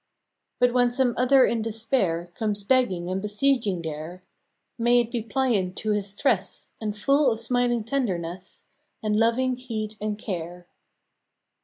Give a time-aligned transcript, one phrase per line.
[0.57, 4.23] But when some other in despair Comes begging and besieging there,
[4.75, 8.63] May it be pliant to his stress And full of smiling tenderness,
[9.03, 10.65] And loving heed and care!